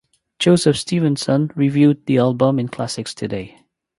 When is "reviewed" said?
1.55-2.07